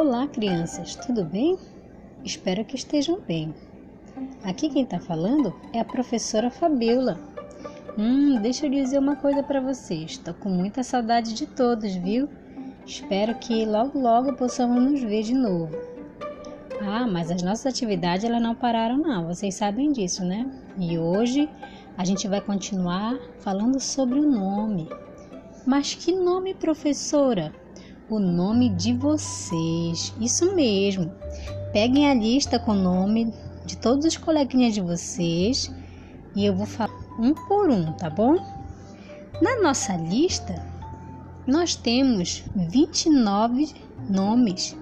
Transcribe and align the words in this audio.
Olá, 0.00 0.28
crianças, 0.28 0.94
tudo 0.94 1.24
bem? 1.24 1.58
Espero 2.24 2.64
que 2.64 2.76
estejam 2.76 3.18
bem. 3.18 3.52
Aqui 4.44 4.68
quem 4.68 4.84
está 4.84 5.00
falando 5.00 5.52
é 5.72 5.80
a 5.80 5.84
professora 5.84 6.52
Fabiola. 6.52 7.18
Hum, 7.98 8.40
deixa 8.40 8.66
eu 8.66 8.70
dizer 8.70 8.96
uma 9.00 9.16
coisa 9.16 9.42
para 9.42 9.60
vocês. 9.60 10.12
Estou 10.12 10.34
com 10.34 10.50
muita 10.50 10.84
saudade 10.84 11.34
de 11.34 11.48
todos, 11.48 11.96
viu? 11.96 12.28
Espero 12.86 13.34
que 13.40 13.66
logo 13.66 13.98
logo 13.98 14.34
possamos 14.34 14.80
nos 14.80 15.02
ver 15.02 15.24
de 15.24 15.34
novo. 15.34 15.76
Ah, 16.80 17.08
mas 17.08 17.28
as 17.32 17.42
nossas 17.42 17.66
atividades 17.66 18.24
elas 18.24 18.40
não 18.40 18.54
pararam 18.54 18.98
não, 18.98 19.26
vocês 19.26 19.56
sabem 19.56 19.90
disso, 19.90 20.24
né? 20.24 20.48
E 20.78 20.96
hoje 20.96 21.50
a 21.96 22.04
gente 22.04 22.28
vai 22.28 22.40
continuar 22.40 23.18
falando 23.40 23.80
sobre 23.80 24.20
o 24.20 24.30
nome. 24.30 24.88
Mas 25.66 25.92
que 25.92 26.12
nome, 26.12 26.54
professora? 26.54 27.52
O 28.08 28.18
nome 28.18 28.70
de 28.70 28.94
vocês. 28.94 30.14
Isso 30.18 30.54
mesmo. 30.54 31.12
Peguem 31.72 32.08
a 32.08 32.14
lista 32.14 32.58
com 32.58 32.72
o 32.72 32.82
nome 32.82 33.32
de 33.66 33.76
todos 33.76 34.06
os 34.06 34.16
coleguinhas 34.16 34.72
de 34.72 34.80
vocês 34.80 35.70
e 36.34 36.46
eu 36.46 36.54
vou 36.54 36.66
falar 36.66 36.90
um 37.18 37.34
por 37.34 37.68
um, 37.68 37.92
tá 37.92 38.08
bom? 38.08 38.36
Na 39.42 39.60
nossa 39.60 39.94
lista, 39.96 40.64
nós 41.46 41.74
temos 41.74 42.44
29 42.56 43.74
nomes. 44.08 44.76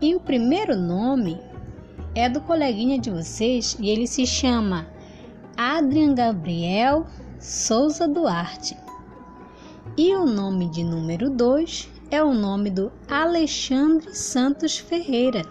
E 0.00 0.14
o 0.14 0.20
primeiro 0.20 0.76
nome 0.76 1.40
é 2.14 2.28
do 2.28 2.40
coleguinha 2.40 2.98
de 2.98 3.10
vocês 3.10 3.76
e 3.80 3.90
ele 3.90 4.06
se 4.06 4.26
chama 4.26 4.86
Adrian 5.56 6.14
Gabriel 6.14 7.06
Souza 7.40 8.06
Duarte. 8.06 8.76
E 9.96 10.14
o 10.14 10.24
nome 10.26 10.68
de 10.70 10.84
número 10.84 11.30
2 11.30 11.93
é 12.14 12.22
o 12.22 12.32
nome 12.32 12.70
do 12.70 12.92
Alexandre 13.10 14.14
Santos 14.14 14.78
Ferreira. 14.78 15.42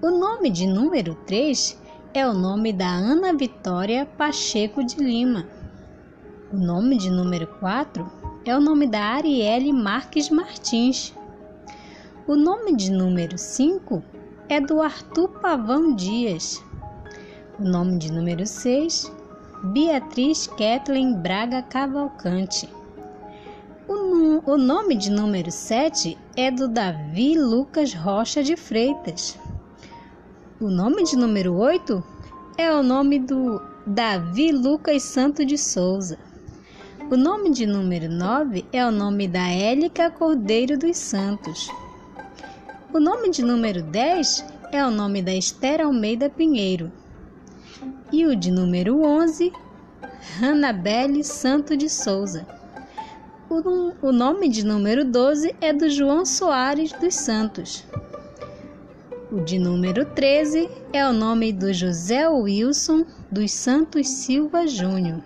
O 0.00 0.08
nome 0.08 0.48
de 0.48 0.64
número 0.64 1.16
3 1.26 1.76
é 2.14 2.24
o 2.24 2.32
nome 2.32 2.72
da 2.72 2.86
Ana 2.86 3.32
Vitória 3.32 4.06
Pacheco 4.06 4.84
de 4.84 4.94
Lima. 5.02 5.48
O 6.52 6.56
nome 6.56 6.96
de 6.96 7.10
número 7.10 7.48
4 7.58 8.08
é 8.44 8.56
o 8.56 8.60
nome 8.60 8.86
da 8.86 9.00
Arielle 9.00 9.72
Marques 9.72 10.30
Martins. 10.30 11.12
O 12.28 12.36
nome 12.36 12.76
de 12.76 12.92
número 12.92 13.36
5 13.36 14.04
é 14.48 14.60
do 14.60 14.80
Arthur 14.80 15.30
Pavão 15.40 15.96
Dias. 15.96 16.62
O 17.58 17.64
nome 17.64 17.98
de 17.98 18.12
número 18.12 18.46
6, 18.46 19.12
Beatriz 19.64 20.46
Kathleen 20.46 21.12
Braga 21.16 21.60
Cavalcante. 21.60 22.68
O, 24.22 24.52
o 24.52 24.58
nome 24.58 24.96
de 24.96 25.10
número 25.10 25.50
7 25.50 26.18
é 26.36 26.50
do 26.50 26.68
Davi 26.68 27.38
Lucas 27.38 27.94
Rocha 27.94 28.42
de 28.42 28.54
Freitas. 28.54 29.38
O 30.60 30.68
nome 30.68 31.04
de 31.04 31.16
número 31.16 31.54
8 31.54 32.04
é 32.58 32.70
o 32.70 32.82
nome 32.82 33.18
do 33.18 33.62
Davi 33.86 34.52
Lucas 34.52 35.04
Santo 35.04 35.42
de 35.42 35.56
Souza. 35.56 36.18
O 37.10 37.16
nome 37.16 37.48
de 37.48 37.64
número 37.64 38.10
9 38.10 38.66
é 38.70 38.86
o 38.86 38.90
nome 38.90 39.26
da 39.26 39.48
Élica 39.48 40.10
Cordeiro 40.10 40.76
dos 40.76 40.98
Santos. 40.98 41.70
O 42.92 43.00
nome 43.00 43.30
de 43.30 43.42
número 43.42 43.82
10 43.82 44.44
é 44.70 44.84
o 44.84 44.90
nome 44.90 45.22
da 45.22 45.32
Esther 45.32 45.80
Almeida 45.80 46.28
Pinheiro. 46.28 46.92
E 48.12 48.26
o 48.26 48.36
de 48.36 48.50
número 48.50 49.02
11, 49.02 49.50
Ranabelle 50.38 51.24
Santo 51.24 51.74
de 51.74 51.88
Souza. 51.88 52.59
O 54.00 54.12
nome 54.12 54.48
de 54.48 54.64
número 54.64 55.04
12 55.04 55.56
é 55.60 55.72
do 55.72 55.90
João 55.90 56.24
Soares 56.24 56.92
dos 56.92 57.16
Santos. 57.16 57.84
O 59.28 59.40
de 59.40 59.58
número 59.58 60.04
13 60.04 60.70
é 60.92 61.04
o 61.04 61.12
nome 61.12 61.52
do 61.52 61.74
José 61.74 62.28
Wilson 62.28 63.04
dos 63.28 63.50
Santos 63.50 64.06
Silva 64.06 64.68
Júnior. 64.68 65.20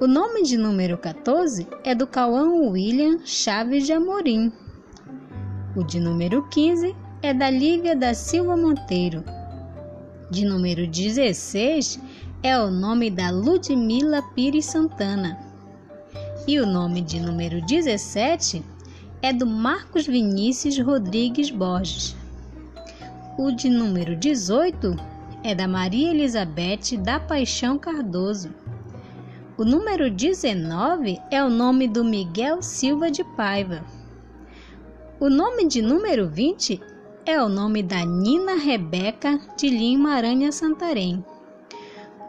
O 0.00 0.08
nome 0.08 0.42
de 0.42 0.56
número 0.56 0.98
14 0.98 1.68
é 1.84 1.94
do 1.94 2.04
Cauã 2.04 2.50
William 2.50 3.20
Chaves 3.24 3.86
de 3.86 3.92
Amorim. 3.92 4.52
O 5.76 5.84
de 5.84 6.00
número 6.00 6.48
15 6.48 6.96
é 7.22 7.32
da 7.32 7.48
Lívia 7.48 7.94
da 7.94 8.12
Silva 8.12 8.56
Monteiro. 8.56 9.22
De 10.32 10.44
número 10.44 10.84
16 10.88 12.00
é 12.42 12.58
o 12.58 12.72
nome 12.72 13.08
da 13.08 13.30
Ludmila 13.30 14.20
Pires 14.34 14.64
Santana. 14.64 15.45
E 16.48 16.60
o 16.60 16.66
nome 16.66 17.02
de 17.02 17.18
número 17.18 17.60
17 17.60 18.62
é 19.20 19.32
do 19.32 19.44
Marcos 19.44 20.06
Vinícius 20.06 20.78
Rodrigues 20.78 21.50
Borges. 21.50 22.14
O 23.36 23.50
de 23.50 23.68
número 23.68 24.14
18 24.14 24.94
é 25.42 25.56
da 25.56 25.66
Maria 25.66 26.10
Elizabeth 26.10 26.98
da 27.02 27.18
Paixão 27.18 27.76
Cardoso. 27.76 28.54
O 29.58 29.64
número 29.64 30.08
19 30.08 31.18
é 31.32 31.42
o 31.42 31.50
nome 31.50 31.88
do 31.88 32.04
Miguel 32.04 32.62
Silva 32.62 33.10
de 33.10 33.24
Paiva. 33.24 33.84
O 35.18 35.28
nome 35.28 35.66
de 35.66 35.82
número 35.82 36.28
20 36.28 36.80
é 37.24 37.42
o 37.42 37.48
nome 37.48 37.82
da 37.82 38.04
Nina 38.04 38.54
Rebeca 38.54 39.40
de 39.56 39.68
Lima 39.68 40.12
Aranha 40.12 40.52
Santarém. 40.52 41.24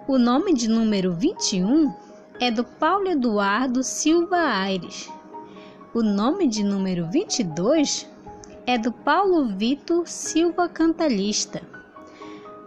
O 0.08 0.18
nome 0.18 0.56
de 0.56 0.68
número 0.68 1.14
21 1.14 2.07
é 2.40 2.52
do 2.52 2.64
Paulo 2.64 3.10
Eduardo 3.10 3.82
Silva 3.82 4.38
Aires. 4.38 5.10
O 5.92 6.04
nome 6.04 6.48
de 6.48 6.64
número 6.64 7.10
22 7.10 8.08
é 8.68 8.78
do 8.78 8.92
Paulo 8.92 9.48
Vitor 9.48 10.08
Silva 10.08 10.70
Cantalista. 10.70 11.64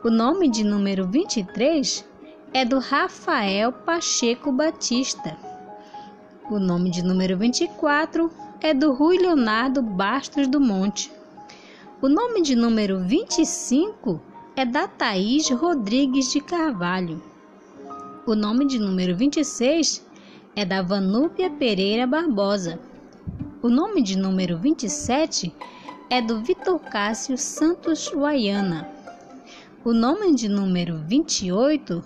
O 0.03 0.11
nome 0.11 0.49
de 0.49 0.65
número 0.65 1.07
23 1.07 2.05
é 2.53 2.65
do 2.65 2.81
Rafael 2.81 3.71
Pacheco 3.71 4.51
Batista. 4.51 5.39
O 6.51 6.59
nome 6.59 6.91
de 6.91 7.05
número 7.05 7.39
24 7.39 8.29
é 8.61 8.75
do 8.75 8.93
Rui 8.93 9.19
Leonardo 9.19 9.81
Bastos 9.81 10.49
do 10.49 10.61
Monte. 10.61 11.13
O 12.03 12.09
nome 12.09 12.43
de 12.43 12.57
número 12.57 12.99
25 12.99 14.21
é 14.57 14.65
da 14.65 14.89
Thaís 14.89 15.49
Rodrigues 15.49 16.33
de 16.33 16.41
Carvalho. 16.41 17.30
O 18.31 18.37
nome 18.37 18.65
de 18.65 18.79
número 18.79 19.17
26 19.17 20.07
é 20.55 20.65
da 20.65 20.83
Vanúpia 20.83 21.51
Pereira 21.51 22.07
Barbosa. 22.07 22.79
O 23.61 23.69
nome 23.69 24.03
de 24.03 24.17
número 24.17 24.57
27 24.57 25.53
é 26.09 26.23
do 26.23 26.41
Vitor 26.41 26.79
Cássio 26.79 27.37
Santos 27.37 28.09
Guaiana. 28.15 28.89
O 29.85 29.93
nome 29.93 30.33
de 30.33 30.49
número 30.49 30.97
28 31.09 32.05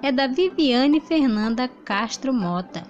é 0.00 0.10
da 0.10 0.26
Viviane 0.26 0.98
Fernanda 0.98 1.68
Castro 1.68 2.32
Mota. 2.32 2.82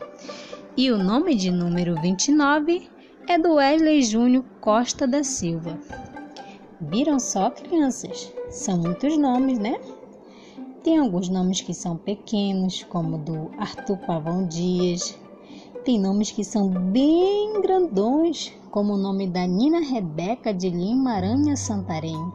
E 0.76 0.92
o 0.92 0.96
nome 0.96 1.34
de 1.34 1.50
número 1.50 2.00
29 2.00 2.88
é 3.26 3.36
do 3.36 3.54
Wesley 3.54 4.00
Júnior 4.00 4.44
Costa 4.60 5.08
da 5.08 5.24
Silva. 5.24 5.76
Viram 6.80 7.18
só, 7.18 7.50
crianças? 7.50 8.32
São 8.48 8.78
muitos 8.78 9.18
nomes, 9.18 9.58
né? 9.58 9.74
Tem 10.86 10.98
alguns 10.98 11.28
nomes 11.28 11.60
que 11.60 11.74
são 11.74 11.96
pequenos, 11.96 12.84
como 12.84 13.18
do 13.18 13.50
Arthur 13.58 13.96
Pavão 14.06 14.46
Dias. 14.46 15.18
Tem 15.84 15.98
nomes 15.98 16.30
que 16.30 16.44
são 16.44 16.68
bem 16.68 17.60
grandões, 17.60 18.52
como 18.70 18.94
o 18.94 18.96
nome 18.96 19.26
da 19.26 19.44
Nina 19.48 19.80
Rebeca 19.80 20.54
de 20.54 20.70
Lima 20.70 21.14
Aranha 21.14 21.56
Santarém. 21.56 22.32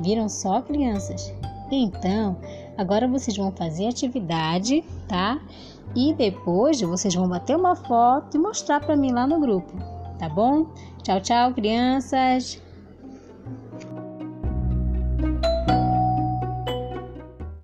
Viram 0.00 0.28
só, 0.28 0.60
crianças? 0.60 1.32
Então, 1.70 2.36
agora 2.76 3.06
vocês 3.06 3.36
vão 3.36 3.52
fazer 3.52 3.86
atividade, 3.86 4.82
tá? 5.06 5.40
E 5.94 6.12
depois 6.12 6.80
vocês 6.80 7.14
vão 7.14 7.28
bater 7.28 7.56
uma 7.56 7.76
foto 7.76 8.36
e 8.36 8.40
mostrar 8.40 8.80
para 8.80 8.96
mim 8.96 9.12
lá 9.12 9.28
no 9.28 9.38
grupo, 9.38 9.72
tá 10.18 10.28
bom? 10.28 10.66
Tchau, 11.04 11.20
tchau, 11.20 11.54
crianças! 11.54 12.60